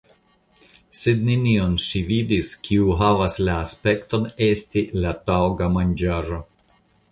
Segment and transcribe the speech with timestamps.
[0.99, 6.45] Sed nenion ŝi vidis kiu havis la aspekton esti la taŭga manĝaĵo.